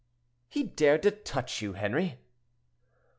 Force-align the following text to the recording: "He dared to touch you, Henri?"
"He 0.49 0.63
dared 0.63 1.03
to 1.03 1.11
touch 1.11 1.61
you, 1.61 1.73
Henri?" 1.73 2.17